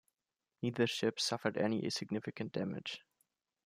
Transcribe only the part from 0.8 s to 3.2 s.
ship suffered any significant damage.